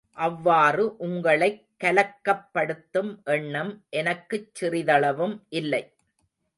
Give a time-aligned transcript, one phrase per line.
[0.17, 5.83] அவ்வாறு உங்களைக் கலக்கப்படுத்தும் எண்ணம் எனக்குச் சிறிதளவும் இல்லை.